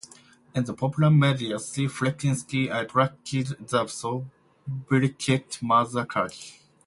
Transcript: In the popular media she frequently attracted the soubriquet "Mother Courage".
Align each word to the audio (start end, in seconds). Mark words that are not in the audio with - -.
In 0.55 0.63
the 0.65 0.73
popular 0.73 1.11
media 1.11 1.59
she 1.59 1.87
frequently 1.87 2.69
attracted 2.69 3.55
the 3.69 3.85
soubriquet 3.85 5.59
"Mother 5.61 6.07
Courage". 6.07 6.59